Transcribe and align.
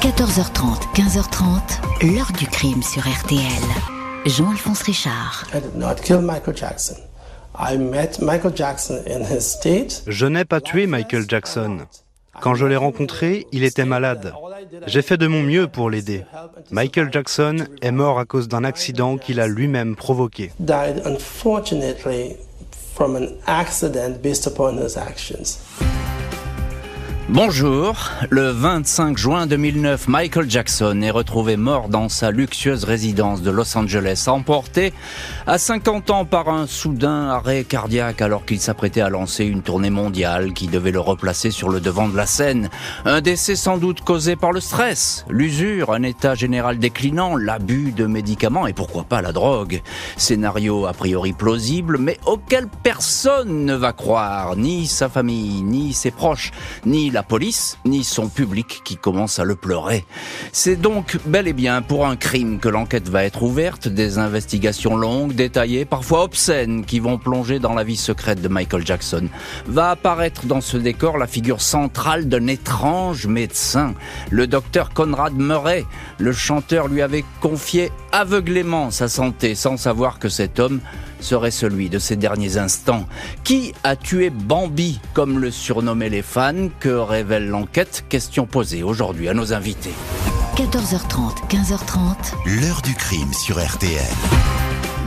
14h30, 0.00 0.94
15h30, 0.94 2.14
l'heure 2.14 2.32
du 2.38 2.46
crime 2.46 2.82
sur 2.82 3.02
RTL. 3.02 3.38
Jean-Alphonse 4.24 4.80
Richard. 4.80 5.46
Je 10.06 10.24
n'ai 10.24 10.46
pas 10.46 10.62
tué 10.62 10.86
Michael 10.86 11.26
Jackson. 11.28 11.80
Quand 12.40 12.54
je 12.54 12.64
l'ai 12.64 12.76
rencontré, 12.76 13.46
il 13.52 13.62
était 13.62 13.84
malade. 13.84 14.32
J'ai 14.86 15.02
fait 15.02 15.18
de 15.18 15.26
mon 15.26 15.42
mieux 15.42 15.68
pour 15.68 15.90
l'aider. 15.90 16.24
Michael 16.70 17.10
Jackson 17.12 17.66
est 17.82 17.90
mort 17.90 18.18
à 18.18 18.24
cause 18.24 18.48
d'un 18.48 18.64
accident 18.64 19.18
qu'il 19.18 19.38
a 19.38 19.48
lui-même 19.48 19.96
provoqué. 19.96 20.50
Bonjour. 27.32 28.10
Le 28.28 28.50
25 28.50 29.16
juin 29.16 29.46
2009, 29.46 30.08
Michael 30.08 30.50
Jackson 30.50 31.00
est 31.00 31.12
retrouvé 31.12 31.56
mort 31.56 31.88
dans 31.88 32.08
sa 32.08 32.32
luxueuse 32.32 32.82
résidence 32.82 33.40
de 33.40 33.52
Los 33.52 33.78
Angeles, 33.78 34.24
emporté 34.26 34.92
à 35.46 35.56
50 35.56 36.10
ans 36.10 36.24
par 36.24 36.48
un 36.48 36.66
soudain 36.66 37.28
arrêt 37.28 37.62
cardiaque 37.62 38.20
alors 38.20 38.44
qu'il 38.44 38.58
s'apprêtait 38.58 39.00
à 39.00 39.10
lancer 39.10 39.44
une 39.44 39.62
tournée 39.62 39.90
mondiale 39.90 40.52
qui 40.54 40.66
devait 40.66 40.90
le 40.90 40.98
replacer 40.98 41.52
sur 41.52 41.68
le 41.68 41.78
devant 41.78 42.08
de 42.08 42.16
la 42.16 42.26
scène. 42.26 42.68
Un 43.04 43.20
décès 43.20 43.54
sans 43.54 43.78
doute 43.78 44.00
causé 44.00 44.34
par 44.34 44.50
le 44.50 44.58
stress, 44.58 45.24
l'usure, 45.28 45.92
un 45.92 46.02
état 46.02 46.34
général 46.34 46.80
déclinant, 46.80 47.36
l'abus 47.36 47.92
de 47.92 48.06
médicaments 48.06 48.66
et 48.66 48.72
pourquoi 48.72 49.04
pas 49.04 49.22
la 49.22 49.30
drogue. 49.30 49.82
Scénario 50.16 50.86
a 50.86 50.92
priori 50.92 51.32
plausible 51.32 51.96
mais 51.96 52.18
auquel 52.26 52.66
personne 52.82 53.64
ne 53.64 53.76
va 53.76 53.92
croire, 53.92 54.56
ni 54.56 54.88
sa 54.88 55.08
famille, 55.08 55.62
ni 55.62 55.92
ses 55.92 56.10
proches, 56.10 56.50
ni 56.84 57.08
la 57.10 57.19
la 57.20 57.24
police, 57.24 57.76
ni 57.84 58.02
son 58.02 58.30
public 58.30 58.80
qui 58.82 58.96
commence 58.96 59.38
à 59.38 59.44
le 59.44 59.54
pleurer. 59.54 60.06
C'est 60.52 60.76
donc 60.76 61.18
bel 61.26 61.48
et 61.48 61.52
bien 61.52 61.82
pour 61.82 62.06
un 62.06 62.16
crime 62.16 62.58
que 62.58 62.68
l'enquête 62.70 63.10
va 63.10 63.24
être 63.24 63.42
ouverte, 63.42 63.88
des 63.88 64.16
investigations 64.16 64.96
longues, 64.96 65.34
détaillées, 65.34 65.84
parfois 65.84 66.22
obscènes, 66.22 66.86
qui 66.86 66.98
vont 66.98 67.18
plonger 67.18 67.58
dans 67.58 67.74
la 67.74 67.84
vie 67.84 67.98
secrète 67.98 68.40
de 68.40 68.48
Michael 68.48 68.86
Jackson. 68.86 69.28
Va 69.66 69.90
apparaître 69.90 70.46
dans 70.46 70.62
ce 70.62 70.78
décor 70.78 71.18
la 71.18 71.26
figure 71.26 71.60
centrale 71.60 72.26
d'un 72.26 72.46
étrange 72.46 73.26
médecin, 73.26 73.92
le 74.30 74.46
docteur 74.46 74.94
Conrad 74.94 75.34
Murray. 75.34 75.84
Le 76.16 76.32
chanteur 76.32 76.88
lui 76.88 77.02
avait 77.02 77.26
confié 77.42 77.92
aveuglément 78.12 78.90
sa 78.90 79.08
santé 79.08 79.54
sans 79.54 79.76
savoir 79.76 80.18
que 80.18 80.30
cet 80.30 80.58
homme 80.58 80.80
serait 81.20 81.50
celui 81.50 81.88
de 81.88 81.98
ses 81.98 82.16
derniers 82.16 82.56
instants. 82.56 83.06
Qui 83.44 83.72
a 83.84 83.96
tué 83.96 84.30
Bambi, 84.30 85.00
comme 85.14 85.38
le 85.38 85.50
surnommaient 85.50 86.08
les 86.08 86.22
fans 86.22 86.68
Que 86.80 86.88
révèle 86.88 87.48
l'enquête 87.48 88.04
Question 88.08 88.46
posée 88.46 88.82
aujourd'hui 88.82 89.28
à 89.28 89.34
nos 89.34 89.52
invités. 89.52 89.94
14h30, 90.56 91.48
15h30. 91.48 92.60
L'heure 92.60 92.82
du 92.82 92.94
crime 92.94 93.32
sur 93.32 93.64
RTL. 93.64 94.04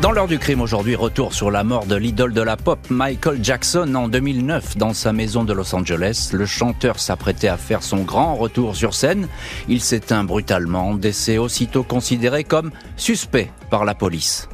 Dans 0.03 0.11
l'heure 0.11 0.28
du 0.28 0.38
crime 0.38 0.59
aujourd'hui, 0.59 0.95
retour 0.95 1.33
sur 1.33 1.50
la 1.50 1.64
mort 1.64 1.86
de 1.86 1.95
l'idole 1.95 2.33
de 2.33 2.42
la 2.42 2.58
pop 2.58 2.77
Michael 2.89 3.42
Jackson 3.42 3.95
en 3.95 4.09
2009 4.09 4.75
dans 4.75 4.94
sa 4.94 5.14
maison 5.14 5.45
de 5.45 5.53
Los 5.53 5.73
Angeles. 5.73 6.31
Le 6.33 6.45
chanteur 6.45 7.00
s'apprêtait 7.00 7.48
à 7.48 7.55
faire 7.55 7.81
son 7.81 8.03
grand 8.03 8.36
retour 8.36 8.75
sur 8.75 8.95
scène. 8.95 9.30
Il 9.70 9.80
s'éteint 9.80 10.25
brutalement, 10.25 10.94
décès 10.94 11.38
aussitôt 11.38 11.83
considéré 11.83 12.44
comme 12.44 12.72
suspect 12.98 13.50
par 13.70 13.86
la 13.86 13.95
police. 13.95 14.50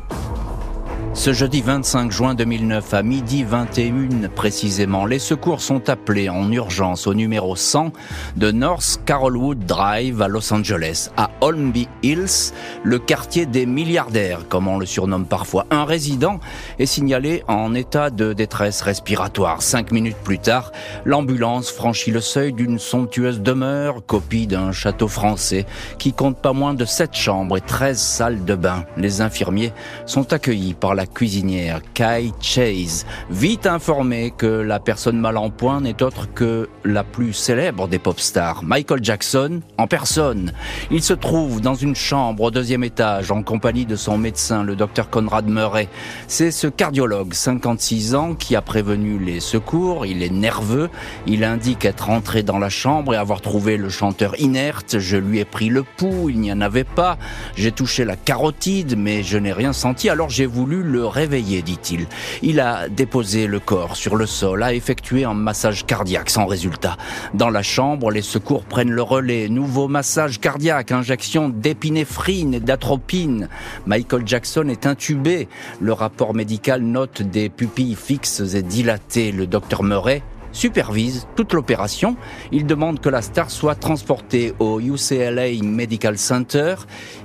Ce 1.13 1.33
jeudi 1.33 1.61
25 1.61 2.11
juin 2.11 2.35
2009 2.35 2.93
à 2.93 3.03
midi 3.03 3.43
21 3.43 4.29
précisément, 4.29 5.05
les 5.05 5.19
secours 5.19 5.59
sont 5.59 5.89
appelés 5.89 6.29
en 6.29 6.49
urgence 6.51 7.07
au 7.07 7.13
numéro 7.13 7.55
100 7.55 7.91
de 8.37 8.51
North 8.51 9.01
Carolwood 9.05 9.65
Drive 9.65 10.21
à 10.21 10.27
Los 10.27 10.53
Angeles, 10.53 11.09
à 11.17 11.31
Holmby 11.41 11.89
Hills, 12.03 12.53
le 12.83 12.99
quartier 12.99 13.47
des 13.47 13.65
milliardaires, 13.65 14.47
comme 14.47 14.67
on 14.67 14.77
le 14.77 14.85
surnomme 14.85 15.25
parfois. 15.25 15.65
Un 15.71 15.83
résident 15.83 16.39
est 16.77 16.85
signalé 16.85 17.43
en 17.47 17.73
état 17.73 18.11
de 18.11 18.31
détresse 18.31 18.81
respiratoire. 18.81 19.61
Cinq 19.61 19.91
minutes 19.91 20.17
plus 20.23 20.39
tard, 20.39 20.71
l'ambulance 21.05 21.71
franchit 21.71 22.11
le 22.11 22.21
seuil 22.21 22.53
d'une 22.53 22.79
somptueuse 22.79 23.41
demeure, 23.41 24.05
copie 24.05 24.47
d'un 24.47 24.71
château 24.71 25.07
français, 25.07 25.65
qui 25.97 26.13
compte 26.13 26.37
pas 26.37 26.53
moins 26.53 26.75
de 26.75 26.85
7 26.85 27.15
chambres 27.15 27.57
et 27.57 27.61
13 27.61 27.97
salles 27.99 28.45
de 28.45 28.55
bain. 28.55 28.85
Les 28.95 29.21
infirmiers 29.21 29.73
sont 30.05 30.31
accueillis 30.33 30.75
par 30.75 30.95
cuisinière 31.05 31.81
Kai 31.93 32.31
Chase, 32.41 33.05
vite 33.29 33.65
informée 33.65 34.33
que 34.35 34.45
la 34.45 34.79
personne 34.79 35.19
mal 35.19 35.37
en 35.37 35.49
point 35.49 35.81
n'est 35.81 36.01
autre 36.01 36.33
que 36.33 36.69
la 36.83 37.03
plus 37.03 37.33
célèbre 37.33 37.87
des 37.87 37.99
pop 37.99 38.19
stars, 38.19 38.63
Michael 38.63 39.03
Jackson, 39.03 39.61
en 39.77 39.87
personne. 39.87 40.53
Il 40.91 41.03
se 41.03 41.13
trouve 41.13 41.61
dans 41.61 41.75
une 41.75 41.95
chambre 41.95 42.43
au 42.43 42.51
deuxième 42.51 42.83
étage 42.83 43.31
en 43.31 43.43
compagnie 43.43 43.85
de 43.85 43.95
son 43.95 44.17
médecin, 44.17 44.63
le 44.63 44.75
docteur 44.75 45.09
Conrad 45.09 45.47
Murray. 45.47 45.87
C'est 46.27 46.51
ce 46.51 46.67
cardiologue, 46.67 47.33
56 47.33 48.15
ans, 48.15 48.35
qui 48.35 48.55
a 48.55 48.61
prévenu 48.61 49.19
les 49.19 49.39
secours. 49.39 50.05
Il 50.05 50.23
est 50.23 50.31
nerveux. 50.31 50.89
Il 51.27 51.43
indique 51.43 51.85
être 51.85 52.09
entré 52.09 52.43
dans 52.43 52.59
la 52.59 52.69
chambre 52.69 53.13
et 53.13 53.17
avoir 53.17 53.41
trouvé 53.41 53.77
le 53.77 53.89
chanteur 53.89 54.39
inerte. 54.39 54.99
Je 54.99 55.17
lui 55.17 55.39
ai 55.39 55.45
pris 55.45 55.69
le 55.69 55.83
pouls, 55.83 56.29
il 56.29 56.39
n'y 56.39 56.51
en 56.51 56.61
avait 56.61 56.83
pas. 56.83 57.17
J'ai 57.55 57.71
touché 57.71 58.05
la 58.05 58.15
carotide, 58.15 58.95
mais 58.97 59.23
je 59.23 59.37
n'ai 59.37 59.53
rien 59.53 59.73
senti, 59.73 60.09
alors 60.09 60.29
j'ai 60.29 60.45
voulu 60.45 60.83
le 60.89 61.05
réveiller, 61.05 61.61
dit-il. 61.61 62.07
Il 62.41 62.59
a 62.59 62.89
déposé 62.89 63.47
le 63.47 63.59
corps 63.59 63.95
sur 63.95 64.15
le 64.15 64.25
sol, 64.25 64.63
a 64.63 64.73
effectué 64.73 65.23
un 65.23 65.33
massage 65.33 65.85
cardiaque 65.85 66.29
sans 66.29 66.45
résultat. 66.45 66.97
Dans 67.33 67.49
la 67.49 67.63
chambre, 67.63 68.11
les 68.11 68.21
secours 68.21 68.65
prennent 68.65 68.91
le 68.91 69.01
relais. 69.01 69.47
Nouveau 69.47 69.87
massage 69.87 70.39
cardiaque, 70.39 70.91
injection 70.91 71.49
d'épinéphrine 71.49 72.59
d'atropine. 72.59 73.47
Michael 73.85 74.23
Jackson 74.25 74.67
est 74.69 74.85
intubé. 74.85 75.47
Le 75.79 75.93
rapport 75.93 76.33
médical 76.33 76.81
note 76.81 77.21
des 77.21 77.49
pupilles 77.49 77.95
fixes 77.95 78.41
et 78.53 78.61
dilatées. 78.61 79.31
Le 79.31 79.47
docteur 79.47 79.83
Murray 79.83 80.23
supervise 80.51 81.27
toute 81.35 81.53
l'opération. 81.53 82.15
Il 82.51 82.65
demande 82.65 82.99
que 82.99 83.09
la 83.09 83.21
star 83.21 83.51
soit 83.51 83.75
transportée 83.75 84.53
au 84.59 84.79
UCLA 84.79 85.61
Medical 85.63 86.17
Center. 86.17 86.75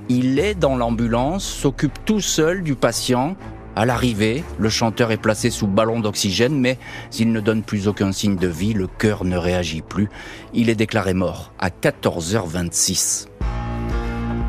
Il 0.09 0.39
est 0.39 0.55
dans 0.55 0.77
l'ambulance, 0.77 1.45
s'occupe 1.45 2.05
tout 2.05 2.21
seul 2.21 2.63
du 2.63 2.75
patient, 2.75 3.37
à 3.77 3.85
l'arrivée, 3.87 4.45
le 4.59 4.69
chanteur 4.69 5.11
est 5.11 5.17
placé 5.17 5.51
sous 5.51 5.67
ballon 5.67 6.01
d'oxygène, 6.01 6.59
mais 6.59 6.79
s'il 7.11 7.33
ne 7.33 7.41
donne 7.41 7.63
plus 7.63 7.89
aucun 7.89 8.13
signe 8.13 8.37
de 8.37 8.49
vie, 8.49 8.73
le 8.73 8.87
cœur 8.87 9.25
ne 9.25 9.37
réagit 9.37 9.83
plus. 9.83 10.09
Il 10.53 10.71
est 10.71 10.75
déclaré 10.75 11.15
mort 11.15 11.53
à 11.59 11.71
14h26. 11.71 13.27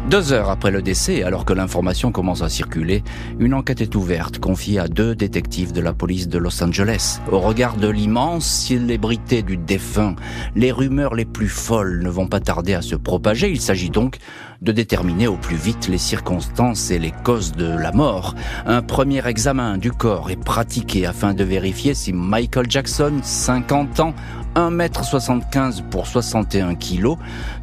Deux 0.10 0.34
heures 0.34 0.52
après 0.52 0.70
le 0.70 0.84
décès, 0.84 1.24
alors 1.24 1.46
que 1.46 1.54
l'information 1.54 2.12
commence 2.12 2.44
à 2.44 2.50
circuler, 2.50 3.04
une 3.40 3.56
enquête 3.56 3.82
est 3.82 3.96
ouverte, 3.96 4.38
confiée 4.38 4.78
à 4.78 4.88
deux 4.88 5.16
détectives 5.16 5.74
de 5.74 5.82
la 5.82 5.94
police 5.94 6.28
de 6.28 6.38
Los 6.38 6.64
Angeles. 6.64 7.20
Au 7.32 7.40
regard 7.40 7.76
de 7.76 7.88
l'immense 7.88 8.46
célébrité 8.46 9.42
du 9.42 9.58
défunt, 9.58 10.16
les 10.56 10.72
rumeurs 10.72 11.16
les 11.16 11.26
plus 11.26 11.48
folles 11.48 12.04
ne 12.04 12.10
vont 12.10 12.28
pas 12.28 12.40
tarder 12.40 12.76
à 12.76 12.84
se 12.84 12.96
propager. 12.96 13.50
Il 13.50 13.60
s'agit 13.60 13.90
donc 13.90 14.20
de 14.62 14.72
déterminer 14.72 15.28
au 15.28 15.38
plus 15.38 15.56
vite 15.56 15.88
les 15.88 15.98
circonstances 15.98 16.92
et 16.92 17.00
les 17.00 17.14
causes 17.24 17.54
de 17.54 17.66
la 17.66 17.92
mort. 17.92 18.36
Un 18.68 18.84
premier 18.84 19.26
examen 19.28 19.80
du 19.80 19.92
corps 19.92 20.30
est 20.30 20.42
pratiqué 20.42 21.08
afin 21.08 21.34
de 21.34 21.44
vérifier 21.44 21.96
si 21.96 22.14
Michael 22.14 22.70
Jackson, 22.70 23.14
50 23.24 24.00
ans, 24.02 24.14
1m75 24.56 25.84
pour 25.90 26.08
61 26.08 26.76
kg, 26.76 27.16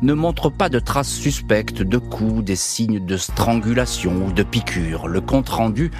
ne 0.02 0.12
montre 0.12 0.50
pas 0.50 0.68
de 0.68 0.78
traces 0.78 1.08
suspectes 1.08 1.82
de 1.82 1.98
coups, 1.98 2.31
des 2.40 2.56
signes 2.56 3.04
de 3.04 3.16
strangulation 3.18 4.12
ou 4.26 4.32
de 4.32 4.42
piqûre. 4.42 5.08
Le 5.08 5.20
compte 5.20 5.50
rendu 5.50 5.90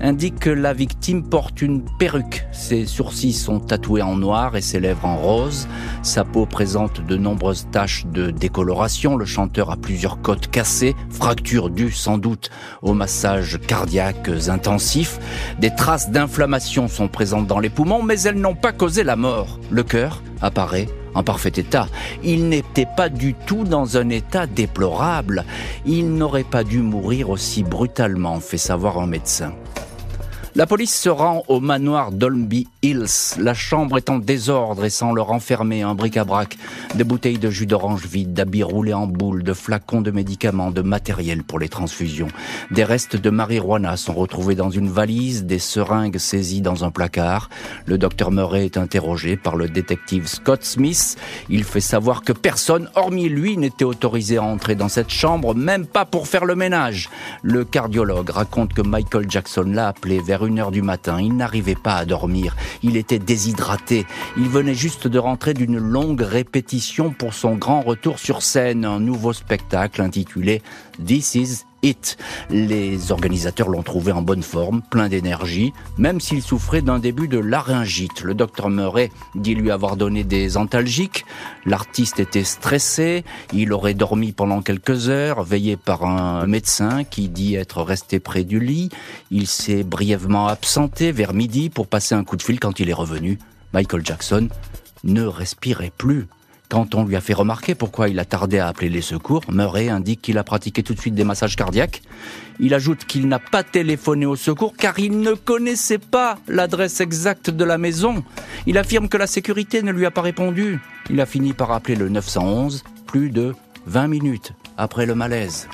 indique 0.00 0.38
que 0.38 0.50
la 0.50 0.72
victime 0.72 1.28
porte 1.28 1.62
une 1.62 1.84
perruque. 1.98 2.46
Ses 2.52 2.86
sourcils 2.86 3.32
sont 3.32 3.58
tatoués 3.58 4.02
en 4.02 4.16
noir 4.16 4.56
et 4.56 4.60
ses 4.60 4.78
lèvres 4.78 5.06
en 5.06 5.16
rose. 5.16 5.66
Sa 6.02 6.24
peau 6.24 6.46
présente 6.46 7.04
de 7.04 7.16
nombreuses 7.16 7.66
taches 7.72 8.06
de 8.06 8.30
décoloration. 8.30 9.16
Le 9.16 9.24
chanteur 9.24 9.70
a 9.70 9.76
plusieurs 9.76 10.20
côtes 10.22 10.48
cassées, 10.48 10.94
fractures 11.10 11.70
dues 11.70 11.90
sans 11.90 12.18
doute 12.18 12.50
au 12.82 12.94
massage 12.94 13.58
cardiaque 13.66 14.30
intensif. 14.48 15.18
Des 15.58 15.74
traces 15.74 16.10
d'inflammation 16.10 16.86
sont 16.86 17.08
présentes 17.08 17.46
dans 17.46 17.58
les 17.58 17.70
poumons, 17.70 18.02
mais 18.02 18.20
elles 18.20 18.40
n'ont 18.40 18.54
pas 18.54 18.72
causé 18.72 19.02
la 19.02 19.16
mort. 19.16 19.58
Le 19.70 19.82
cœur 19.82 20.22
apparaît 20.42 20.88
en 21.14 21.22
parfait 21.22 21.52
état. 21.56 21.88
Il 22.22 22.48
n'était 22.48 22.86
pas 22.96 23.08
du 23.08 23.34
tout 23.34 23.64
dans 23.64 23.96
un 23.96 24.08
état 24.08 24.46
déplorable. 24.46 25.44
Il 25.86 26.14
n'aurait 26.14 26.44
pas 26.44 26.64
dû 26.64 26.78
mourir 26.78 27.30
aussi 27.30 27.62
brutalement, 27.62 28.40
fait 28.40 28.58
savoir 28.58 28.98
un 28.98 29.06
médecin. 29.06 29.52
La 30.56 30.66
police 30.66 30.92
se 30.92 31.08
rend 31.08 31.44
au 31.46 31.60
manoir 31.60 32.10
Dolby 32.10 32.66
Hills. 32.82 33.38
La 33.38 33.54
chambre 33.54 33.98
est 33.98 34.10
en 34.10 34.18
désordre 34.18 34.84
et 34.84 34.90
sans 34.90 35.12
le 35.12 35.22
renfermer, 35.22 35.82
un 35.82 35.94
bric-à-brac, 35.94 36.58
des 36.96 37.04
bouteilles 37.04 37.38
de 37.38 37.50
jus 37.50 37.66
d'orange 37.66 38.04
vides, 38.06 38.34
d'habits 38.34 38.64
roulés 38.64 38.92
en 38.92 39.06
boule, 39.06 39.44
de 39.44 39.52
flacons 39.52 40.00
de 40.00 40.10
médicaments, 40.10 40.72
de 40.72 40.82
matériel 40.82 41.44
pour 41.44 41.60
les 41.60 41.68
transfusions. 41.68 42.26
Des 42.72 42.82
restes 42.82 43.14
de 43.14 43.30
marijuana 43.30 43.96
sont 43.96 44.12
retrouvés 44.12 44.56
dans 44.56 44.70
une 44.70 44.88
valise, 44.88 45.44
des 45.44 45.60
seringues 45.60 46.18
saisies 46.18 46.62
dans 46.62 46.84
un 46.84 46.90
placard. 46.90 47.48
Le 47.86 47.96
docteur 47.96 48.32
Murray 48.32 48.64
est 48.64 48.76
interrogé 48.76 49.36
par 49.36 49.54
le 49.54 49.68
détective 49.68 50.26
Scott 50.26 50.64
Smith. 50.64 51.16
Il 51.48 51.62
fait 51.62 51.80
savoir 51.80 52.22
que 52.22 52.32
personne, 52.32 52.90
hormis 52.96 53.28
lui, 53.28 53.56
n'était 53.56 53.84
autorisé 53.84 54.38
à 54.38 54.42
entrer 54.42 54.74
dans 54.74 54.88
cette 54.88 55.10
chambre, 55.10 55.54
même 55.54 55.86
pas 55.86 56.06
pour 56.06 56.26
faire 56.26 56.44
le 56.44 56.56
ménage. 56.56 57.08
Le 57.42 57.64
cardiologue 57.64 58.30
raconte 58.30 58.74
que 58.74 58.82
Michael 58.82 59.30
Jackson 59.30 59.66
l'a 59.68 59.86
appelé 59.86 60.20
vers 60.20 60.39
une 60.46 60.58
heure 60.58 60.70
du 60.70 60.82
matin. 60.82 61.20
Il 61.20 61.36
n'arrivait 61.36 61.74
pas 61.74 61.96
à 61.96 62.04
dormir. 62.04 62.56
Il 62.82 62.96
était 62.96 63.18
déshydraté. 63.18 64.06
Il 64.36 64.48
venait 64.48 64.74
juste 64.74 65.06
de 65.06 65.18
rentrer 65.18 65.54
d'une 65.54 65.78
longue 65.78 66.22
répétition 66.22 67.10
pour 67.10 67.34
son 67.34 67.56
grand 67.56 67.80
retour 67.82 68.18
sur 68.18 68.42
scène, 68.42 68.84
un 68.84 69.00
nouveau 69.00 69.32
spectacle 69.32 70.02
intitulé 70.02 70.62
This 71.04 71.34
is 71.34 71.64
Les 72.50 73.10
organisateurs 73.10 73.68
l'ont 73.68 73.82
trouvé 73.82 74.12
en 74.12 74.22
bonne 74.22 74.42
forme, 74.42 74.82
plein 74.82 75.08
d'énergie, 75.08 75.72
même 75.98 76.20
s'il 76.20 76.42
souffrait 76.42 76.82
d'un 76.82 76.98
début 76.98 77.26
de 77.26 77.38
laryngite. 77.38 78.22
Le 78.22 78.34
docteur 78.34 78.68
Murray 78.68 79.10
dit 79.34 79.54
lui 79.54 79.70
avoir 79.70 79.96
donné 79.96 80.24
des 80.24 80.56
antalgiques. 80.56 81.24
L'artiste 81.64 82.20
était 82.20 82.44
stressé, 82.44 83.24
il 83.52 83.72
aurait 83.72 83.94
dormi 83.94 84.32
pendant 84.32 84.60
quelques 84.60 85.08
heures, 85.08 85.42
veillé 85.42 85.76
par 85.76 86.04
un 86.04 86.46
médecin 86.46 87.04
qui 87.04 87.28
dit 87.28 87.54
être 87.54 87.82
resté 87.82 88.20
près 88.20 88.44
du 88.44 88.60
lit. 88.60 88.90
Il 89.30 89.46
s'est 89.46 89.84
brièvement 89.84 90.48
absenté 90.48 91.12
vers 91.12 91.32
midi 91.32 91.70
pour 91.70 91.86
passer 91.86 92.14
un 92.14 92.24
coup 92.24 92.36
de 92.36 92.42
fil 92.42 92.60
quand 92.60 92.80
il 92.80 92.90
est 92.90 92.94
revenu. 92.94 93.38
Michael 93.72 94.04
Jackson 94.04 94.48
ne 95.04 95.24
respirait 95.24 95.92
plus. 95.96 96.26
Quand 96.70 96.94
on 96.94 97.04
lui 97.04 97.16
a 97.16 97.20
fait 97.20 97.34
remarquer 97.34 97.74
pourquoi 97.74 98.08
il 98.08 98.20
a 98.20 98.24
tardé 98.24 98.60
à 98.60 98.68
appeler 98.68 98.90
les 98.90 99.00
secours, 99.00 99.42
Murray 99.50 99.88
indique 99.88 100.22
qu'il 100.22 100.38
a 100.38 100.44
pratiqué 100.44 100.84
tout 100.84 100.94
de 100.94 101.00
suite 101.00 101.16
des 101.16 101.24
massages 101.24 101.56
cardiaques. 101.56 102.00
Il 102.60 102.74
ajoute 102.74 103.06
qu'il 103.06 103.26
n'a 103.26 103.40
pas 103.40 103.64
téléphoné 103.64 104.24
au 104.24 104.36
secours 104.36 104.74
car 104.78 105.00
il 105.00 105.18
ne 105.18 105.32
connaissait 105.32 105.98
pas 105.98 106.38
l'adresse 106.46 107.00
exacte 107.00 107.50
de 107.50 107.64
la 107.64 107.76
maison. 107.76 108.22
Il 108.66 108.78
affirme 108.78 109.08
que 109.08 109.16
la 109.16 109.26
sécurité 109.26 109.82
ne 109.82 109.90
lui 109.90 110.06
a 110.06 110.12
pas 110.12 110.22
répondu. 110.22 110.78
Il 111.10 111.20
a 111.20 111.26
fini 111.26 111.54
par 111.54 111.72
appeler 111.72 111.96
le 111.96 112.08
911 112.08 112.84
plus 113.04 113.30
de 113.30 113.52
20 113.86 114.06
minutes 114.06 114.52
après 114.76 115.06
le 115.06 115.16
malaise. 115.16 115.66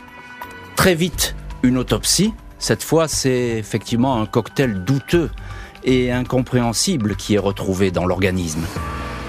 Très 0.77 0.95
vite, 0.95 1.37
une 1.63 1.77
autopsie. 1.77 2.33
Cette 2.59 2.83
fois, 2.83 3.07
c'est 3.07 3.59
effectivement 3.59 4.19
un 4.19 4.25
cocktail 4.25 4.83
douteux 4.83 5.29
et 5.85 6.11
incompréhensible 6.11 7.17
qui 7.17 7.35
est 7.35 7.39
retrouvé 7.39 7.91
dans 7.91 8.07
l'organisme. 8.07 8.65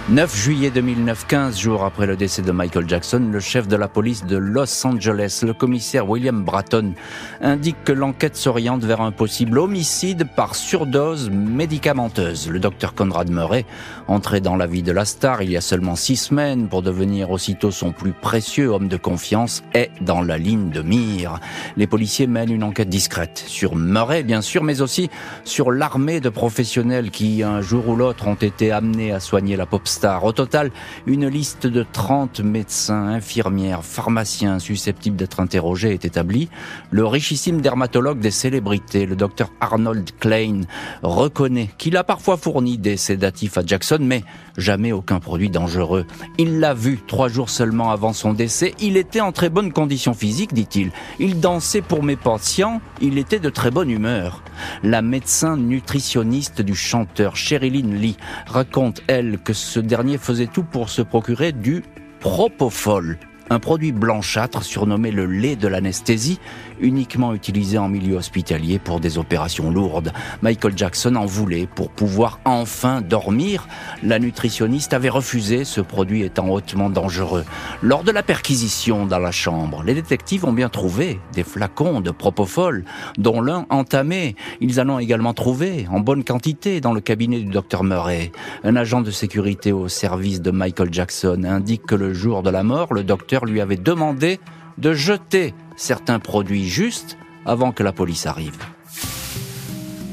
9 0.10 0.38
juillet 0.38 0.72
2009, 0.72 1.28
15 1.28 1.60
jours 1.60 1.84
après 1.84 2.06
le 2.06 2.16
décès 2.16 2.42
de 2.42 2.54
Michael 2.54 2.88
Jackson, 2.88 3.28
le 3.30 3.42
chef 3.42 3.68
de 3.68 3.76
la 3.76 3.90
police 3.90 4.24
de 4.24 4.38
Los 4.38 4.88
Angeles, 4.88 5.42
le 5.46 5.52
commissaire 5.52 6.10
William 6.10 6.46
Bratton, 6.46 6.94
indique 7.42 7.84
que 7.84 7.92
l'enquête 7.92 8.38
s'oriente 8.38 8.86
vers 8.86 9.02
un 9.02 9.12
possible 9.12 9.60
homicide 9.60 10.26
par 10.34 10.56
surdose 10.56 11.30
médicamenteuse. 11.30 12.50
Le 12.50 12.58
docteur 12.60 12.96
Conrad 12.96 13.30
Murray, 13.30 13.66
entré 14.08 14.40
dans 14.40 14.56
la 14.56 14.66
vie 14.66 14.82
de 14.82 14.94
la 14.94 15.04
star 15.04 15.42
il 15.42 15.52
y 15.52 15.58
a 15.58 15.62
seulement 15.62 15.98
six 15.98 16.16
semaines 16.16 16.70
pour 16.70 16.84
devenir 16.84 17.30
aussitôt 17.30 17.72
son 17.72 17.92
plus 17.92 18.14
précieux 18.14 18.70
homme 18.70 18.88
de 18.88 18.96
confiance, 18.96 19.62
est 19.74 19.92
dans 20.00 20.22
la 20.22 20.38
ligne 20.38 20.70
de 20.70 20.84
mire. 20.84 21.42
Les 21.76 21.86
policiers 21.86 22.28
mènent 22.28 22.54
une 22.54 22.64
enquête 22.64 22.88
discrète 22.88 23.44
sur 23.46 23.76
Murray, 23.76 24.24
bien 24.24 24.42
sûr, 24.42 24.64
mais 24.64 24.80
aussi 24.80 25.10
sur 25.44 25.70
l'armée 25.70 26.22
de 26.22 26.30
professionnels 26.30 27.12
qui, 27.12 27.44
un 27.44 27.60
jour 27.60 27.90
ou 27.90 27.98
l'autre, 27.98 28.26
ont 28.30 28.36
été 28.36 28.72
amenés 28.72 29.12
à 29.12 29.20
soigner 29.20 29.58
la 29.58 29.66
pop 29.66 29.86
au 30.06 30.32
total, 30.32 30.72
une 31.06 31.28
liste 31.28 31.68
de 31.68 31.86
30 31.92 32.42
médecins, 32.42 33.08
infirmières, 33.08 33.84
pharmaciens 33.84 34.60
susceptibles 34.60 35.16
d'être 35.16 35.40
interrogés 35.40 35.94
est 35.94 36.06
établie. 36.06 36.50
Le 36.92 37.06
richissime 37.06 37.62
dermatologue 37.62 38.20
des 38.20 38.32
célébrités, 38.32 39.06
le 39.06 39.16
docteur 39.16 39.50
Arnold 39.60 40.12
Klein, 40.20 40.62
reconnaît 41.04 41.70
qu'il 41.78 41.98
a 41.98 42.04
parfois 42.04 42.38
fourni 42.38 42.78
des 42.78 42.98
sédatifs 42.98 43.58
à 43.58 43.66
Jackson, 43.66 44.00
mais 44.02 44.24
jamais 44.58 44.92
aucun 44.92 45.20
produit 45.20 45.50
dangereux. 45.50 46.06
Il 46.38 46.60
l'a 46.60 46.74
vu 46.74 47.00
trois 47.08 47.30
jours 47.30 47.50
seulement 47.50 47.92
avant 47.92 48.14
son 48.14 48.34
décès. 48.34 48.74
Il 48.80 48.98
était 48.98 49.22
en 49.22 49.32
très 49.32 49.50
bonne 49.50 49.72
condition 49.72 50.14
physique, 50.14 50.54
dit-il. 50.54 50.92
Il 51.20 51.40
dansait 51.40 51.82
pour 51.82 52.04
mes 52.04 52.16
patients. 52.16 52.82
Il 53.02 53.18
était 53.18 53.40
de 53.40 53.50
très 53.50 53.72
bonne 53.72 53.90
humeur. 53.90 54.44
La 54.84 55.02
médecin 55.02 55.58
nutritionniste 55.58 56.62
du 56.62 56.76
chanteur 56.76 57.36
Sherilyn 57.36 57.94
Lee 57.94 58.18
raconte, 58.48 59.02
elle, 59.08 59.40
que 59.44 59.54
ce 59.54 59.80
dernier 59.88 60.18
faisait 60.18 60.48
tout 60.48 60.64
pour 60.64 60.90
se 60.90 61.02
procurer 61.02 61.52
du 61.52 61.84
propofol, 62.20 63.18
un 63.50 63.60
produit 63.60 63.92
blanchâtre 63.92 64.64
surnommé 64.64 65.12
le 65.12 65.26
lait 65.26 65.56
de 65.56 65.68
l'anesthésie, 65.68 66.40
uniquement 66.80 67.34
utilisé 67.34 67.78
en 67.78 67.90
milieu 67.90 68.16
hospitalier 68.16 68.80
pour 68.80 69.00
des 69.00 69.18
opérations 69.18 69.72
lourdes. 69.72 70.12
Michael 70.42 70.78
Jackson 70.78 71.16
en 71.16 71.26
voulait 71.26 71.68
pour 71.68 71.90
pouvoir 71.90 72.40
enfin 72.46 73.02
dormir. 73.02 73.68
La 74.04 74.20
nutritionniste 74.20 74.94
avait 74.94 75.10
refusé, 75.10 75.64
ce 75.64 75.82
produit 75.82 76.24
étant 76.24 76.50
hautement 76.50 76.90
dangereux. 76.90 77.46
Lors 77.82 78.04
de 78.04 78.12
la 78.12 78.24
perquisition 78.24 79.06
dans 79.06 79.20
la 79.20 79.32
chambre, 79.32 79.84
les 79.84 79.94
détectives 79.94 80.46
ont 80.46 80.54
bien 80.54 80.70
trouvé 80.70 81.20
des 81.34 81.44
flacons 81.44 82.02
de 82.02 82.12
propofol, 82.12 82.86
dont 83.18 83.42
l'un 83.42 83.66
entamé. 83.70 84.36
Ils 84.62 84.80
en 84.80 84.90
ont 84.90 85.00
également 85.00 85.34
trouvé, 85.34 85.88
en 85.92 86.00
bonne 86.00 86.24
quantité, 86.24 86.82
dans 86.82 86.94
le 86.94 87.02
cabinet 87.02 87.40
du 87.40 87.52
docteur 87.52 87.84
Murray. 87.84 88.32
Un 88.64 88.76
agent 88.76 89.02
de 89.02 89.12
sécurité 89.12 89.72
au 89.72 89.88
service 89.88 90.42
de 90.42 90.52
Michael 90.52 90.94
Jackson 90.94 91.44
indique 91.44 91.86
que 91.86 91.96
le 91.96 92.14
jour 92.14 92.44
de 92.44 92.50
la 92.50 92.64
mort, 92.64 92.94
le 92.94 93.04
docteur 93.04 93.46
lui 93.46 93.62
avait 93.62 93.78
demandé 93.78 94.40
de 94.78 94.94
jeter 94.94 95.54
certains 95.78 96.20
produits 96.20 96.68
justes 96.68 97.18
avant 97.46 97.72
que 97.72 97.84
la 97.84 97.94
police 97.94 98.26
arrive. 98.26 98.58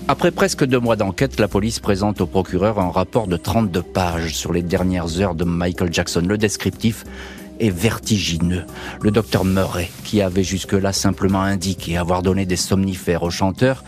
Après 0.07 0.31
presque 0.31 0.65
deux 0.65 0.79
mois 0.79 0.97
d'enquête, 0.97 1.41
la 1.41 1.49
police 1.49 1.81
présente 1.81 2.21
au 2.21 2.27
procureur 2.27 2.79
un 2.79 2.91
rapport 2.91 3.27
de 3.27 3.39
32 3.39 3.83
pages 3.83 4.35
sur 4.35 4.53
les 4.53 4.63
dernières 4.63 5.19
heures 5.21 5.35
de 5.35 5.45
Michael 5.45 5.93
Jackson. 5.93 6.23
Le 6.29 6.37
descriptif 6.37 7.05
est 7.59 7.71
vertigineux. 7.71 8.65
Le 9.01 9.11
docteur 9.11 9.47
Murray, 9.47 9.91
qui 10.05 10.21
avait 10.21 10.45
jusque-là 10.45 10.93
simplement 10.93 11.41
indiqué 11.41 11.97
avoir 11.97 12.23
donné 12.23 12.45
des 12.45 12.57
somnifères 12.57 13.23
au 13.23 13.31
chanteur, 13.31 13.83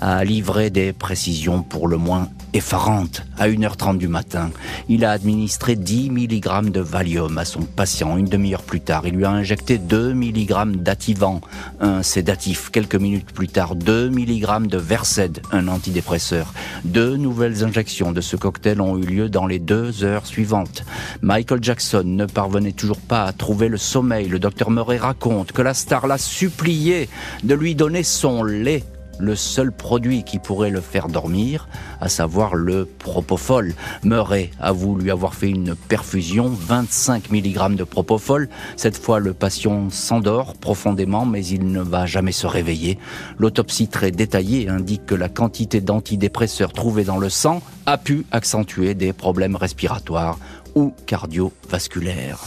a 0.00 0.24
livré 0.24 0.70
des 0.70 0.92
précisions 0.92 1.62
pour 1.62 1.88
le 1.88 1.96
moins 1.96 2.28
effarante. 2.52 3.22
À 3.38 3.48
1h30 3.48 3.98
du 3.98 4.08
matin, 4.08 4.50
il 4.88 5.04
a 5.04 5.12
administré 5.12 5.76
10 5.76 6.10
mg 6.10 6.70
de 6.70 6.80
Valium 6.80 7.38
à 7.38 7.44
son 7.44 7.62
patient. 7.62 8.16
Une 8.16 8.26
demi-heure 8.26 8.62
plus 8.62 8.80
tard, 8.80 9.06
il 9.06 9.14
lui 9.14 9.24
a 9.24 9.30
injecté 9.30 9.78
2 9.78 10.14
mg 10.14 10.76
d'Ativan, 10.76 11.40
un 11.80 12.02
sédatif. 12.02 12.70
Quelques 12.70 12.96
minutes 12.96 13.32
plus 13.32 13.48
tard, 13.48 13.76
2 13.76 14.10
mg 14.10 14.66
de 14.66 14.78
Versed, 14.78 15.42
un 15.52 15.68
antidépresseur. 15.68 16.52
Deux 16.84 17.16
nouvelles 17.16 17.64
injections 17.64 18.12
de 18.12 18.20
ce 18.20 18.36
cocktail 18.36 18.80
ont 18.80 18.98
eu 18.98 19.06
lieu 19.06 19.28
dans 19.28 19.46
les 19.46 19.58
deux 19.58 20.04
heures 20.04 20.26
suivantes. 20.26 20.84
Michael 21.22 21.62
Jackson 21.62 22.02
ne 22.04 22.26
parvenait 22.26 22.72
toujours 22.72 23.00
pas 23.00 23.24
à 23.24 23.32
trouver 23.32 23.68
le 23.68 23.76
sommeil. 23.76 24.28
Le 24.28 24.38
docteur 24.38 24.70
Murray 24.70 24.98
raconte 24.98 25.52
que 25.52 25.62
la 25.62 25.74
star 25.74 26.06
l'a 26.06 26.18
supplié 26.18 27.08
de 27.44 27.54
lui 27.54 27.74
donner 27.74 28.02
son 28.02 28.42
lait 28.42 28.84
le 29.20 29.36
seul 29.36 29.72
produit 29.72 30.24
qui 30.24 30.38
pourrait 30.38 30.70
le 30.70 30.80
faire 30.80 31.08
dormir, 31.08 31.68
à 32.00 32.08
savoir 32.08 32.54
le 32.54 32.86
propofol. 32.86 33.74
Murray 34.02 34.50
avoue 34.60 34.96
lui 34.96 35.10
avoir 35.10 35.34
fait 35.34 35.50
une 35.50 35.74
perfusion, 35.74 36.48
25 36.48 37.30
mg 37.30 37.76
de 37.76 37.84
propofol. 37.84 38.48
Cette 38.76 38.96
fois, 38.96 39.20
le 39.20 39.32
patient 39.32 39.90
s'endort 39.90 40.54
profondément, 40.54 41.26
mais 41.26 41.44
il 41.44 41.70
ne 41.70 41.80
va 41.80 42.06
jamais 42.06 42.32
se 42.32 42.46
réveiller. 42.46 42.98
L'autopsie 43.38 43.88
très 43.88 44.10
détaillée 44.10 44.68
indique 44.68 45.06
que 45.06 45.14
la 45.14 45.28
quantité 45.28 45.80
d'antidépresseurs 45.80 46.72
trouvés 46.72 47.04
dans 47.04 47.18
le 47.18 47.28
sang 47.28 47.62
a 47.86 47.98
pu 47.98 48.24
accentuer 48.32 48.94
des 48.94 49.12
problèmes 49.12 49.56
respiratoires 49.56 50.38
ou 50.74 50.94
cardiovasculaires. 51.06 52.40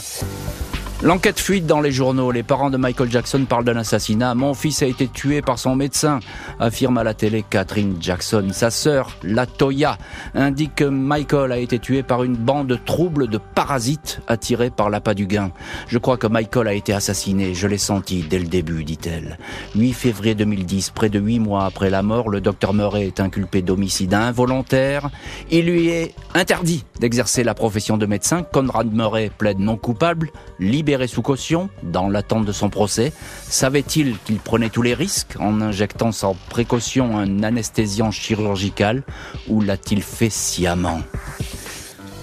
L'enquête 1.04 1.38
fuite 1.38 1.66
dans 1.66 1.82
les 1.82 1.92
journaux. 1.92 2.32
Les 2.32 2.42
parents 2.42 2.70
de 2.70 2.78
Michael 2.78 3.10
Jackson 3.10 3.44
parlent 3.46 3.66
d'un 3.66 3.76
assassinat. 3.76 4.34
Mon 4.34 4.54
fils 4.54 4.82
a 4.82 4.86
été 4.86 5.06
tué 5.06 5.42
par 5.42 5.58
son 5.58 5.76
médecin, 5.76 6.18
affirme 6.58 6.96
à 6.96 7.04
la 7.04 7.12
télé 7.12 7.44
Catherine 7.48 7.98
Jackson. 8.00 8.48
Sa 8.52 8.70
sœur, 8.70 9.10
Latoya, 9.22 9.98
indique 10.34 10.76
que 10.76 10.84
Michael 10.84 11.52
a 11.52 11.58
été 11.58 11.78
tué 11.78 12.02
par 12.02 12.24
une 12.24 12.36
bande 12.36 12.80
trouble 12.86 13.28
de 13.28 13.36
parasites 13.36 14.22
attirés 14.28 14.70
par 14.70 14.88
l'appât 14.88 15.12
du 15.12 15.26
gain. 15.26 15.50
Je 15.88 15.98
crois 15.98 16.16
que 16.16 16.26
Michael 16.26 16.68
a 16.68 16.72
été 16.72 16.94
assassiné. 16.94 17.52
Je 17.52 17.66
l'ai 17.66 17.76
senti 17.76 18.22
dès 18.22 18.38
le 18.38 18.46
début, 18.46 18.82
dit-elle. 18.82 19.38
8 19.74 19.92
février 19.92 20.34
2010, 20.34 20.88
près 20.88 21.10
de 21.10 21.20
huit 21.20 21.38
mois 21.38 21.66
après 21.66 21.90
la 21.90 22.02
mort, 22.02 22.30
le 22.30 22.40
docteur 22.40 22.72
Murray 22.72 23.08
est 23.08 23.20
inculpé 23.20 23.60
d'homicide 23.60 24.14
involontaire. 24.14 25.10
Il 25.50 25.66
lui 25.66 25.88
est 25.88 26.14
interdit 26.32 26.86
d'exercer 26.98 27.44
la 27.44 27.52
profession 27.52 27.98
de 27.98 28.06
médecin. 28.06 28.42
Conrad 28.42 28.90
Murray 28.90 29.30
plaide 29.36 29.58
non 29.58 29.76
coupable, 29.76 30.30
libéré 30.58 30.93
libéré 30.94 31.08
sous 31.08 31.22
caution 31.22 31.70
dans 31.82 32.08
l'attente 32.08 32.44
de 32.44 32.52
son 32.52 32.70
procès 32.70 33.12
Savait-il 33.48 34.16
qu'il 34.24 34.38
prenait 34.38 34.68
tous 34.68 34.82
les 34.82 34.94
risques 34.94 35.34
en 35.40 35.60
injectant 35.60 36.12
sans 36.12 36.36
précaution 36.50 37.18
un 37.18 37.42
anesthésiant 37.42 38.12
chirurgical 38.12 39.02
ou 39.48 39.60
l'a-t-il 39.60 40.02
fait 40.02 40.30
sciemment? 40.30 41.00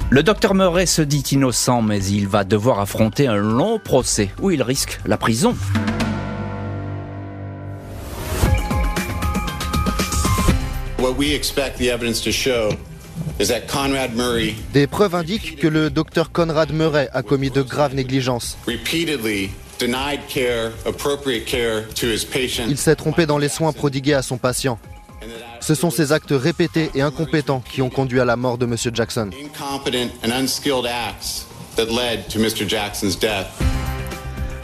Le 0.09 0.23
docteur 0.23 0.53
Murray 0.53 0.85
se 0.85 1.01
dit 1.01 1.23
innocent, 1.33 1.81
mais 1.81 2.01
il 2.05 2.29
va 2.29 2.45
devoir 2.45 2.79
affronter 2.79 3.27
un 3.27 3.35
long 3.35 3.77
procès 3.77 4.29
où 4.41 4.51
il 4.51 4.63
risque 4.63 5.01
la 5.05 5.17
prison. 5.17 5.53
Des 14.73 14.87
preuves 14.87 15.15
indiquent 15.15 15.57
que 15.59 15.67
le 15.67 15.89
docteur 15.89 16.31
Conrad 16.31 16.71
Murray 16.71 17.09
a 17.13 17.23
commis 17.23 17.49
de 17.49 17.61
graves 17.61 17.95
négligences. 17.95 18.57
Il 22.69 22.77
s'est 22.77 22.95
trompé 22.95 23.25
dans 23.25 23.37
les 23.37 23.49
soins 23.49 23.73
prodigués 23.73 24.13
à 24.13 24.21
son 24.21 24.37
patient. 24.37 24.79
Ce 25.59 25.75
sont 25.75 25.91
ces 25.91 26.11
actes 26.11 26.33
répétés 26.33 26.89
et 26.95 27.01
incompétents 27.01 27.63
qui 27.71 27.81
ont 27.81 27.89
conduit 27.89 28.19
à 28.19 28.25
la 28.25 28.35
mort 28.35 28.57
de 28.57 28.65
M. 28.65 28.75
Jackson. 28.93 29.29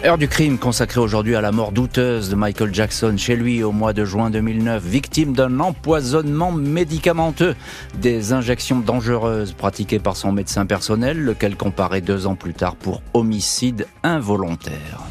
Heure 0.05 0.19
du 0.19 0.27
crime 0.27 0.59
consacrée 0.59 0.99
aujourd'hui 0.99 1.35
à 1.35 1.41
la 1.41 1.51
mort 1.51 1.71
douteuse 1.71 2.29
de 2.29 2.35
Michael 2.35 2.71
Jackson 2.71 3.15
chez 3.17 3.35
lui 3.35 3.63
au 3.63 3.71
mois 3.71 3.93
de 3.93 4.05
juin 4.05 4.29
2009, 4.29 4.83
victime 4.83 5.33
d'un 5.33 5.59
empoisonnement 5.59 6.51
médicamenteux, 6.51 7.55
des 7.95 8.31
injections 8.31 8.79
dangereuses 8.79 9.53
pratiquées 9.53 9.97
par 9.97 10.15
son 10.15 10.31
médecin 10.31 10.67
personnel, 10.67 11.17
lequel 11.17 11.55
comparait 11.55 12.01
deux 12.01 12.27
ans 12.27 12.35
plus 12.35 12.53
tard 12.53 12.75
pour 12.75 13.01
homicide 13.15 13.87
involontaire. 14.03 15.01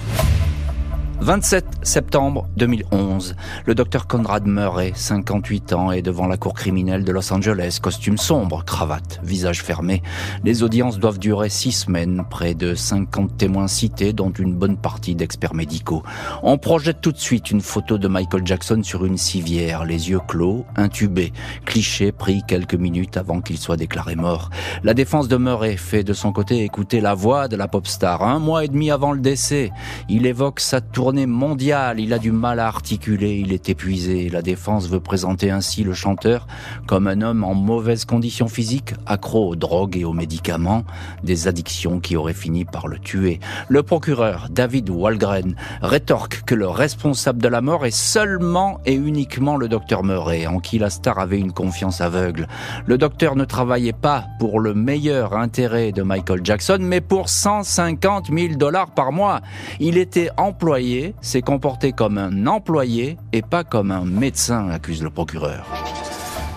27 1.20 1.64
septembre 1.82 2.46
2011, 2.56 3.36
le 3.64 3.74
docteur 3.74 4.06
Conrad 4.06 4.46
Murray, 4.46 4.92
58 4.94 5.72
ans, 5.72 5.90
est 5.90 6.02
devant 6.02 6.26
la 6.26 6.36
cour 6.36 6.52
criminelle 6.52 7.04
de 7.04 7.12
Los 7.12 7.32
Angeles, 7.32 7.78
costume 7.80 8.18
sombre, 8.18 8.64
cravate, 8.64 9.18
visage 9.22 9.62
fermé. 9.62 10.02
Les 10.44 10.62
audiences 10.62 10.98
doivent 10.98 11.18
durer 11.18 11.48
six 11.48 11.72
semaines, 11.72 12.22
près 12.28 12.54
de 12.54 12.74
50 12.74 13.36
témoins 13.38 13.66
cités, 13.66 14.12
dont 14.12 14.30
une 14.30 14.54
bonne 14.54 14.76
partie 14.76 15.14
d'experts 15.14 15.54
médicaux. 15.54 16.02
On 16.42 16.58
projette 16.58 17.00
tout 17.00 17.12
de 17.12 17.18
suite 17.18 17.50
une 17.50 17.62
photo 17.62 17.96
de 17.96 18.08
Michael 18.08 18.46
Jackson 18.46 18.82
sur 18.82 19.04
une 19.06 19.16
civière, 19.18 19.84
les 19.84 20.10
yeux 20.10 20.20
clos, 20.28 20.66
intubé. 20.76 21.32
Cliché 21.64 22.12
pris 22.12 22.42
quelques 22.46 22.74
minutes 22.74 23.16
avant 23.16 23.40
qu'il 23.40 23.58
soit 23.58 23.78
déclaré 23.78 24.16
mort. 24.16 24.50
La 24.84 24.92
défense 24.92 25.28
de 25.28 25.38
Murray 25.38 25.78
fait 25.78 26.04
de 26.04 26.12
son 26.12 26.32
côté 26.32 26.62
écouter 26.62 27.00
la 27.00 27.14
voix 27.14 27.48
de 27.48 27.56
la 27.56 27.68
pop 27.68 27.86
star. 27.86 28.22
Un 28.22 28.38
mois 28.38 28.64
et 28.64 28.68
demi 28.68 28.90
avant 28.90 29.12
le 29.12 29.20
décès, 29.20 29.72
il 30.08 30.26
évoque 30.26 30.60
sa 30.60 30.82
tour 30.82 31.05
il 31.12 32.12
a 32.12 32.18
du 32.18 32.32
mal 32.32 32.58
à 32.58 32.66
articuler, 32.66 33.36
il 33.36 33.52
est 33.52 33.68
épuisé. 33.68 34.28
La 34.28 34.42
défense 34.42 34.88
veut 34.88 34.98
présenter 34.98 35.50
ainsi 35.50 35.84
le 35.84 35.94
chanteur 35.94 36.46
comme 36.86 37.06
un 37.06 37.20
homme 37.20 37.44
en 37.44 37.54
mauvaise 37.54 38.04
condition 38.04 38.48
physique, 38.48 38.94
accro 39.06 39.50
aux 39.50 39.56
drogues 39.56 39.96
et 39.96 40.04
aux 40.04 40.12
médicaments, 40.12 40.84
des 41.22 41.46
addictions 41.46 42.00
qui 42.00 42.16
auraient 42.16 42.32
fini 42.32 42.64
par 42.64 42.88
le 42.88 42.98
tuer. 42.98 43.38
Le 43.68 43.82
procureur, 43.82 44.48
David 44.50 44.90
Walgren, 44.90 45.54
rétorque 45.80 46.42
que 46.44 46.54
le 46.54 46.66
responsable 46.66 47.40
de 47.40 47.48
la 47.48 47.60
mort 47.60 47.86
est 47.86 47.96
seulement 47.96 48.80
et 48.84 48.94
uniquement 48.94 49.56
le 49.56 49.68
docteur 49.68 50.02
Murray, 50.02 50.46
en 50.46 50.58
qui 50.58 50.78
la 50.78 50.90
star 50.90 51.18
avait 51.18 51.38
une 51.38 51.52
confiance 51.52 52.00
aveugle. 52.00 52.48
Le 52.86 52.98
docteur 52.98 53.36
ne 53.36 53.44
travaillait 53.44 53.92
pas 53.92 54.24
pour 54.40 54.58
le 54.58 54.74
meilleur 54.74 55.36
intérêt 55.36 55.92
de 55.92 56.02
Michael 56.02 56.40
Jackson, 56.42 56.78
mais 56.80 57.00
pour 57.00 57.28
150 57.28 58.26
000 58.36 58.54
dollars 58.54 58.90
par 58.90 59.12
mois. 59.12 59.40
Il 59.78 59.98
était 59.98 60.30
employé 60.36 60.95
s'est 61.20 61.42
comporté 61.42 61.92
comme 61.92 62.18
un 62.18 62.46
employé 62.46 63.16
et 63.32 63.42
pas 63.42 63.64
comme 63.64 63.90
un 63.90 64.04
médecin, 64.04 64.68
accuse 64.70 65.02
le 65.02 65.10
procureur. 65.10 65.66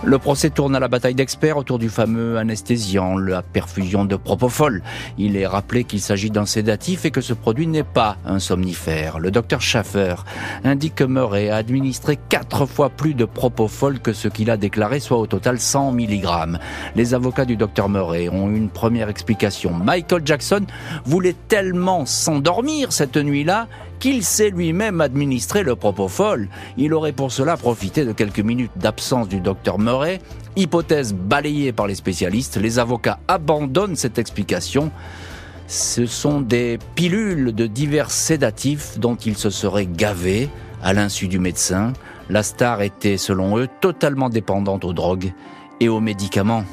Le 0.02 0.16
procès 0.18 0.48
tourne 0.48 0.74
à 0.74 0.80
la 0.80 0.88
bataille 0.88 1.14
d'experts 1.14 1.58
autour 1.58 1.78
du 1.78 1.90
fameux 1.90 2.38
anesthésiant, 2.38 3.18
la 3.18 3.42
perfusion 3.42 4.06
de 4.06 4.16
propofol. 4.16 4.82
Il 5.18 5.36
est 5.36 5.46
rappelé 5.46 5.84
qu'il 5.84 6.00
s'agit 6.00 6.30
d'un 6.30 6.46
sédatif 6.46 7.04
et 7.04 7.10
que 7.10 7.20
ce 7.20 7.34
produit 7.34 7.66
n'est 7.66 7.82
pas 7.82 8.16
un 8.24 8.38
somnifère. 8.38 9.18
Le 9.18 9.30
docteur 9.30 9.60
Schaffer 9.60 10.14
indique 10.64 10.94
que 10.94 11.04
Murray 11.04 11.50
a 11.50 11.56
administré 11.56 12.18
quatre 12.30 12.64
fois 12.64 12.88
plus 12.88 13.12
de 13.12 13.26
propofol 13.26 14.00
que 14.00 14.14
ce 14.14 14.28
qu'il 14.28 14.50
a 14.50 14.56
déclaré, 14.56 15.00
soit 15.00 15.18
au 15.18 15.26
total 15.26 15.60
100 15.60 15.92
mg. 15.92 16.26
Les 16.96 17.12
avocats 17.12 17.44
du 17.44 17.56
docteur 17.56 17.90
Murray 17.90 18.30
ont 18.30 18.48
une 18.48 18.70
première 18.70 19.10
explication. 19.10 19.74
Michael 19.74 20.22
Jackson 20.24 20.64
voulait 21.04 21.36
tellement 21.48 22.06
s'endormir 22.06 22.92
cette 22.92 23.18
nuit-là 23.18 23.68
qu'il 24.00 24.24
s'est 24.24 24.50
lui-même 24.50 25.00
administré 25.00 25.62
le 25.62 25.76
propofol. 25.76 26.48
Il 26.76 26.94
aurait 26.94 27.12
pour 27.12 27.30
cela 27.30 27.56
profité 27.56 28.04
de 28.04 28.12
quelques 28.12 28.40
minutes 28.40 28.72
d'absence 28.76 29.28
du 29.28 29.40
docteur 29.40 29.78
Murray. 29.78 30.20
Hypothèse 30.56 31.14
balayée 31.14 31.72
par 31.72 31.86
les 31.86 31.94
spécialistes, 31.94 32.56
les 32.56 32.78
avocats 32.78 33.20
abandonnent 33.28 33.96
cette 33.96 34.18
explication. 34.18 34.90
Ce 35.68 36.06
sont 36.06 36.40
des 36.40 36.78
pilules 36.96 37.54
de 37.54 37.66
divers 37.66 38.10
sédatifs 38.10 38.98
dont 38.98 39.14
il 39.14 39.36
se 39.36 39.50
serait 39.50 39.86
gavé 39.86 40.48
à 40.82 40.92
l'insu 40.92 41.28
du 41.28 41.38
médecin. 41.38 41.92
La 42.28 42.42
star 42.42 42.82
était, 42.82 43.18
selon 43.18 43.58
eux, 43.58 43.68
totalement 43.80 44.30
dépendante 44.30 44.84
aux 44.84 44.92
drogues 44.92 45.32
et 45.78 45.88
aux 45.88 46.00
médicaments. 46.00 46.64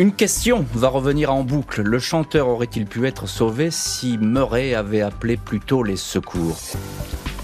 Une 0.00 0.12
question 0.12 0.64
va 0.74 0.86
revenir 0.86 1.34
en 1.34 1.42
boucle. 1.42 1.82
Le 1.82 1.98
chanteur 1.98 2.46
aurait-il 2.46 2.86
pu 2.86 3.08
être 3.08 3.26
sauvé 3.26 3.72
si 3.72 4.16
Murray 4.16 4.72
avait 4.72 5.00
appelé 5.00 5.36
plus 5.36 5.58
tôt 5.58 5.82
les 5.82 5.96
secours? 5.96 6.56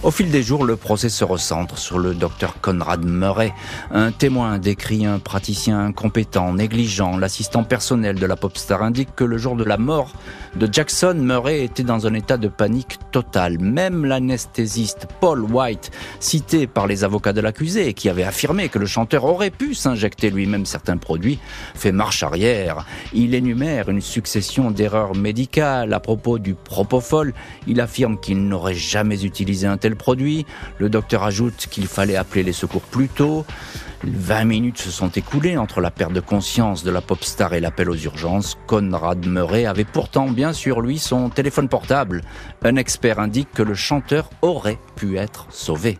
Au 0.04 0.10
fil 0.10 0.30
des 0.30 0.42
jours, 0.42 0.64
le 0.64 0.76
procès 0.76 1.08
se 1.08 1.24
recentre 1.24 1.78
sur 1.78 1.98
le 1.98 2.14
docteur 2.14 2.60
Conrad 2.60 3.04
Murray. 3.04 3.54
Un 3.90 4.12
témoin 4.12 4.58
décrit 4.58 5.06
un 5.06 5.18
praticien 5.18 5.80
incompétent, 5.80 6.52
négligent. 6.52 7.16
L'assistant 7.16 7.64
personnel 7.64 8.16
de 8.16 8.26
la 8.26 8.36
pop 8.36 8.56
star 8.58 8.82
indique 8.82 9.14
que 9.16 9.24
le 9.24 9.38
jour 9.38 9.56
de 9.56 9.64
la 9.64 9.78
mort 9.78 10.12
de 10.56 10.68
Jackson, 10.70 11.14
Murray 11.16 11.64
était 11.64 11.82
dans 11.82 12.06
un 12.06 12.14
état 12.14 12.36
de 12.36 12.48
panique 12.48 12.98
totale. 13.10 13.58
Même 13.58 14.04
l'anesthésiste 14.04 15.08
Paul 15.20 15.40
White, 15.40 15.90
cité 16.20 16.66
par 16.66 16.86
les 16.86 17.02
avocats 17.02 17.32
de 17.32 17.40
l'accusé, 17.40 17.94
qui 17.94 18.08
avait 18.08 18.24
affirmé 18.24 18.68
que 18.68 18.78
le 18.78 18.86
chanteur 18.86 19.24
aurait 19.24 19.50
pu 19.50 19.74
s'injecter 19.74 20.30
lui-même 20.30 20.66
certains 20.66 20.98
produits, 20.98 21.38
fait 21.74 21.92
marche 21.92 22.22
arrière. 22.22 22.86
Il 23.14 23.34
énumère 23.34 23.88
une 23.88 24.02
succession 24.02 24.70
d'erreurs 24.70 25.14
médicales 25.14 25.92
à 25.92 26.00
propos 26.00 26.38
du 26.38 26.54
propofol. 26.54 27.32
Il 27.66 27.80
affirme 27.80 28.20
qu'il 28.20 28.46
n'aurait 28.46 28.74
jamais 28.74 29.24
utilisé 29.24 29.66
un 29.66 29.78
tel 29.78 29.93
produit. 29.94 30.46
Le 30.78 30.88
docteur 30.88 31.22
ajoute 31.22 31.68
qu'il 31.70 31.86
fallait 31.86 32.16
appeler 32.16 32.42
les 32.42 32.52
secours 32.52 32.82
plus 32.82 33.08
tôt. 33.08 33.44
20 34.02 34.44
minutes 34.44 34.78
se 34.78 34.90
sont 34.90 35.08
écoulées 35.08 35.56
entre 35.56 35.80
la 35.80 35.90
perte 35.90 36.12
de 36.12 36.20
conscience 36.20 36.84
de 36.84 36.90
la 36.90 37.00
pop 37.00 37.24
star 37.24 37.54
et 37.54 37.60
l'appel 37.60 37.88
aux 37.88 37.96
urgences. 37.96 38.56
Conrad 38.66 39.26
Murray 39.26 39.66
avait 39.66 39.84
pourtant 39.84 40.28
bien 40.28 40.52
sûr 40.52 40.80
lui 40.80 40.98
son 40.98 41.30
téléphone 41.30 41.68
portable. 41.68 42.22
Un 42.62 42.76
expert 42.76 43.18
indique 43.18 43.52
que 43.52 43.62
le 43.62 43.74
chanteur 43.74 44.30
aurait 44.42 44.78
pu 44.96 45.16
être 45.16 45.46
sauvé. 45.50 45.98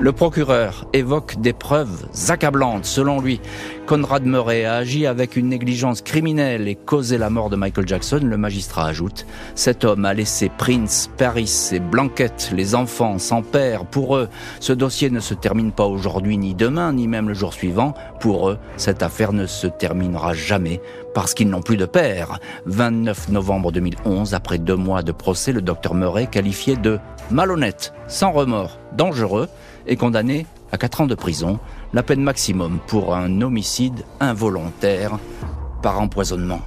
Le 0.00 0.12
procureur 0.12 0.86
évoque 0.92 1.40
des 1.40 1.52
preuves 1.52 2.06
accablantes. 2.28 2.84
Selon 2.84 3.20
lui, 3.20 3.40
Conrad 3.84 4.24
Murray 4.24 4.64
a 4.64 4.76
agi 4.76 5.06
avec 5.06 5.34
une 5.34 5.48
négligence 5.48 6.02
criminelle 6.02 6.68
et 6.68 6.76
causé 6.76 7.18
la 7.18 7.30
mort 7.30 7.50
de 7.50 7.56
Michael 7.56 7.88
Jackson. 7.88 8.20
Le 8.22 8.36
magistrat 8.36 8.86
ajoute, 8.86 9.26
cet 9.56 9.84
homme 9.84 10.04
a 10.04 10.14
laissé 10.14 10.52
Prince, 10.56 11.10
Paris 11.18 11.70
et 11.72 11.80
Blanquette, 11.80 12.52
les 12.54 12.76
enfants, 12.76 13.18
sans 13.18 13.42
père. 13.42 13.86
Pour 13.86 14.16
eux, 14.16 14.28
ce 14.60 14.72
dossier 14.72 15.10
ne 15.10 15.18
se 15.18 15.34
termine 15.34 15.72
pas 15.72 15.86
aujourd'hui, 15.86 16.38
ni 16.38 16.54
demain, 16.54 16.92
ni 16.92 17.08
même 17.08 17.26
le 17.26 17.34
jour 17.34 17.52
suivant. 17.52 17.94
Pour 18.20 18.50
eux, 18.50 18.58
cette 18.76 19.02
affaire 19.02 19.32
ne 19.32 19.46
se 19.46 19.66
terminera 19.66 20.32
jamais 20.32 20.80
parce 21.12 21.34
qu'ils 21.34 21.50
n'ont 21.50 21.62
plus 21.62 21.76
de 21.76 21.86
père. 21.86 22.38
29 22.66 23.30
novembre 23.30 23.72
2011, 23.72 24.32
après 24.32 24.58
deux 24.58 24.76
mois 24.76 25.02
de 25.02 25.10
procès, 25.10 25.50
le 25.50 25.60
docteur 25.60 25.94
Murray 25.94 26.28
qualifié 26.28 26.76
de 26.76 27.00
malhonnête, 27.32 27.92
sans 28.06 28.30
remords, 28.30 28.78
dangereux, 28.92 29.48
est 29.88 29.96
condamné 29.96 30.46
à 30.70 30.78
4 30.78 31.02
ans 31.02 31.06
de 31.06 31.14
prison, 31.14 31.58
la 31.92 32.02
peine 32.02 32.22
maximum 32.22 32.78
pour 32.86 33.14
un 33.14 33.40
homicide 33.40 34.04
involontaire 34.20 35.18
par 35.82 36.00
empoisonnement. 36.00 36.60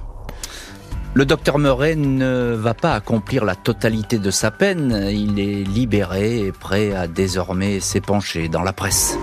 Le 1.14 1.26
docteur 1.26 1.58
Murray 1.58 1.94
ne 1.94 2.54
va 2.54 2.72
pas 2.72 2.94
accomplir 2.94 3.44
la 3.44 3.54
totalité 3.54 4.18
de 4.18 4.30
sa 4.30 4.50
peine. 4.50 5.08
Il 5.10 5.38
est 5.38 5.62
libéré 5.62 6.38
et 6.46 6.52
prêt 6.52 6.94
à 6.94 7.06
désormais 7.06 7.80
s'épancher 7.80 8.48
dans 8.48 8.62
la 8.62 8.72
presse. 8.72 9.18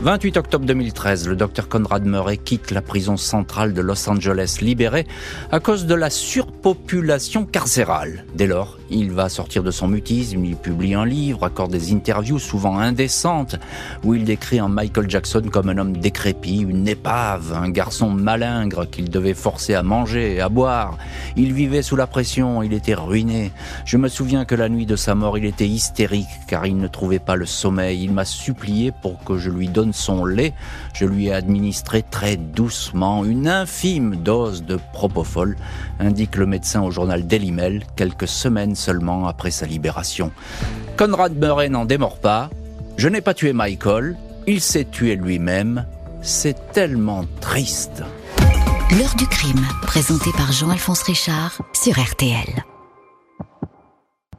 28 0.00 0.36
octobre 0.36 0.66
2013, 0.66 1.26
le 1.26 1.36
docteur 1.36 1.68
Conrad 1.68 2.04
Murray 2.04 2.36
quitte 2.36 2.70
la 2.70 2.82
prison 2.82 3.16
centrale 3.16 3.72
de 3.72 3.80
Los 3.80 4.08
Angeles, 4.10 4.58
libéré 4.60 5.06
à 5.50 5.58
cause 5.58 5.86
de 5.86 5.94
la 5.94 6.10
surpopulation 6.10 7.46
carcérale. 7.46 8.24
Dès 8.34 8.46
lors, 8.46 8.76
il 8.90 9.10
va 9.10 9.28
sortir 9.28 9.62
de 9.62 9.70
son 9.70 9.88
mutisme, 9.88 10.44
il 10.44 10.56
publie 10.56 10.94
un 10.94 11.04
livre, 11.04 11.44
accorde 11.44 11.72
des 11.72 11.92
interviews 11.92 12.38
souvent 12.38 12.78
indécentes, 12.78 13.56
où 14.04 14.14
il 14.14 14.24
décrit 14.24 14.58
un 14.58 14.68
Michael 14.68 15.10
Jackson 15.10 15.42
comme 15.50 15.68
un 15.68 15.78
homme 15.78 15.96
décrépit, 15.96 16.58
une 16.58 16.86
épave, 16.86 17.52
un 17.52 17.68
garçon 17.68 18.10
malingre 18.10 18.88
qu'il 18.88 19.10
devait 19.10 19.34
forcer 19.34 19.74
à 19.74 19.82
manger 19.82 20.40
à 20.40 20.48
boire. 20.48 20.96
Il 21.36 21.52
vivait 21.52 21.82
sous 21.82 21.96
la 21.96 22.06
pression, 22.06 22.62
il 22.62 22.72
était 22.72 22.94
ruiné. 22.94 23.50
Je 23.84 23.96
me 23.96 24.08
souviens 24.08 24.44
que 24.44 24.54
la 24.54 24.68
nuit 24.68 24.86
de 24.86 24.96
sa 24.96 25.14
mort, 25.14 25.38
il 25.38 25.44
était 25.44 25.66
hystérique 25.66 26.26
car 26.46 26.66
il 26.66 26.76
ne 26.76 26.86
trouvait 26.86 27.18
pas 27.18 27.36
le 27.36 27.46
sommeil. 27.46 28.04
Il 28.04 28.12
m'a 28.12 28.24
supplié 28.24 28.92
pour 28.92 29.22
que 29.24 29.36
je 29.36 29.50
lui 29.50 29.68
donne 29.68 29.92
son 29.92 30.24
lait, 30.24 30.52
je 30.94 31.06
lui 31.06 31.26
ai 31.26 31.32
administré 31.32 32.02
très 32.02 32.36
doucement 32.36 33.24
une 33.24 33.48
infime 33.48 34.16
dose 34.16 34.64
de 34.64 34.78
propofol, 34.92 35.56
indique 35.98 36.36
le 36.36 36.46
médecin 36.46 36.82
au 36.82 36.90
journal 36.90 37.26
Daily 37.26 37.50
Mail, 37.50 37.82
quelques 37.96 38.28
semaines 38.28 38.75
seulement 38.76 39.26
après 39.26 39.50
sa 39.50 39.66
libération. 39.66 40.30
Conrad 40.96 41.36
Murray 41.36 41.68
n'en 41.68 41.84
démord 41.84 42.18
pas. 42.18 42.50
Je 42.96 43.08
n'ai 43.08 43.20
pas 43.20 43.34
tué 43.34 43.52
Michael, 43.52 44.16
il 44.46 44.60
s'est 44.60 44.84
tué 44.84 45.16
lui-même. 45.16 45.86
C'est 46.22 46.72
tellement 46.72 47.24
triste. 47.40 48.02
L'heure 48.98 49.14
du 49.16 49.26
crime, 49.26 49.66
présenté 49.82 50.30
par 50.36 50.52
Jean-Alphonse 50.52 51.02
Richard 51.02 51.60
sur 51.72 52.00
RTL. 52.00 52.64